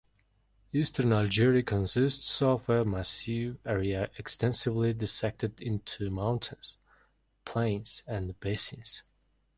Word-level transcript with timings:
Eastern 0.73 1.13
Algeria 1.13 1.61
consists 1.61 2.41
of 2.41 2.67
a 2.67 2.83
massive 2.83 3.57
area 3.67 4.09
extensively 4.17 4.93
dissected 4.95 5.61
into 5.61 6.09
mountains, 6.09 6.77
plains, 7.45 8.01
and 8.07 8.39
basins. 8.39 9.03